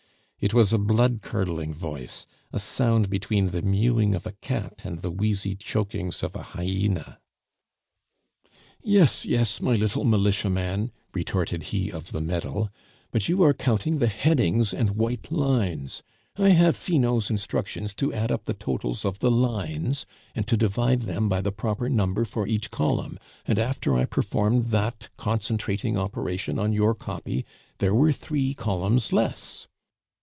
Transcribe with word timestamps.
It 0.41 0.55
was 0.55 0.73
a 0.73 0.79
blood 0.79 1.21
curdling 1.21 1.71
voice, 1.71 2.25
a 2.51 2.57
sound 2.57 3.11
between 3.11 3.49
the 3.49 3.61
mewing 3.61 4.15
of 4.15 4.25
a 4.25 4.31
cat 4.31 4.81
and 4.83 4.97
the 4.97 5.11
wheezy 5.11 5.53
chokings 5.55 6.23
of 6.23 6.35
a 6.35 6.41
hyena. 6.41 7.19
"Yes, 8.81 9.23
yes, 9.23 9.61
my 9.61 9.75
little 9.75 10.03
militiaman," 10.03 10.91
retorted 11.13 11.65
he 11.65 11.91
of 11.91 12.11
the 12.11 12.21
medal, 12.21 12.71
"but 13.11 13.29
you 13.29 13.43
are 13.43 13.53
counting 13.53 13.99
the 13.99 14.07
headings 14.07 14.73
and 14.73 14.95
white 14.97 15.31
lines. 15.31 16.01
I 16.37 16.49
have 16.49 16.75
Finot's 16.75 17.29
instructions 17.29 17.93
to 17.93 18.11
add 18.11 18.31
up 18.31 18.45
the 18.45 18.55
totals 18.55 19.05
of 19.05 19.19
the 19.19 19.29
lines, 19.29 20.07
and 20.33 20.47
to 20.47 20.57
divide 20.57 21.03
them 21.03 21.29
by 21.29 21.41
the 21.41 21.51
proper 21.51 21.87
number 21.87 22.25
for 22.25 22.47
each 22.47 22.71
column; 22.71 23.19
and 23.45 23.59
after 23.59 23.95
I 23.95 24.05
performed 24.05 24.65
that 24.71 25.09
concentrating 25.17 25.99
operation 25.99 26.57
on 26.57 26.73
your 26.73 26.95
copy, 26.95 27.45
there 27.77 27.93
were 27.93 28.11
three 28.11 28.55
columns 28.55 29.13
less." 29.13 29.67